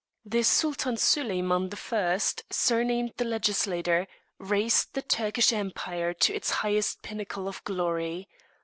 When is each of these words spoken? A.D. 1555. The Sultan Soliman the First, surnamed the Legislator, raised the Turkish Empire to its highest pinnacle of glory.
A.D. 0.25 0.37
1555. 0.39 0.39
The 0.39 0.97
Sultan 0.97 0.97
Soliman 0.97 1.69
the 1.69 1.75
First, 1.75 2.43
surnamed 2.49 3.13
the 3.17 3.23
Legislator, 3.25 4.07
raised 4.39 4.95
the 4.95 5.03
Turkish 5.03 5.53
Empire 5.53 6.11
to 6.11 6.33
its 6.33 6.49
highest 6.49 7.03
pinnacle 7.03 7.47
of 7.47 7.63
glory. 7.65 8.27